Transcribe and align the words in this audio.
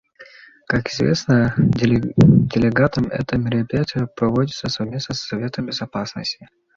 Как 0.67 0.87
известно 0.89 1.53
делегатам, 1.59 3.05
это 3.11 3.37
мероприятие 3.37 4.07
проводится 4.07 4.67
совместно 4.67 5.13
с 5.13 5.19
Советом 5.27 5.67
Безопасности. 5.67 6.49